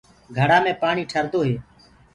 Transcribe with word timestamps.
گھڙآ 0.37 0.57
مي 0.63 0.73
پآڻي 0.81 1.03
ٺردو 1.11 1.39
هي۔ 1.47 1.55